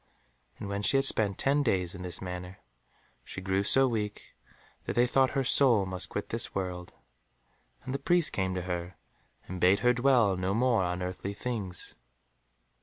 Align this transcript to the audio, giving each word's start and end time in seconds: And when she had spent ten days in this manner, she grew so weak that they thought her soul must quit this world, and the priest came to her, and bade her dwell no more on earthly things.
And 0.57 0.67
when 0.67 0.81
she 0.81 0.97
had 0.97 1.05
spent 1.05 1.37
ten 1.37 1.61
days 1.61 1.93
in 1.93 2.01
this 2.01 2.23
manner, 2.23 2.57
she 3.23 3.39
grew 3.39 3.61
so 3.61 3.87
weak 3.87 4.33
that 4.85 4.95
they 4.95 5.05
thought 5.05 5.29
her 5.37 5.43
soul 5.43 5.85
must 5.85 6.09
quit 6.09 6.29
this 6.29 6.55
world, 6.55 6.95
and 7.83 7.93
the 7.93 7.99
priest 7.99 8.31
came 8.31 8.55
to 8.55 8.63
her, 8.63 8.95
and 9.47 9.61
bade 9.61 9.81
her 9.81 9.93
dwell 9.93 10.35
no 10.37 10.55
more 10.55 10.81
on 10.81 11.03
earthly 11.03 11.35
things. 11.35 11.93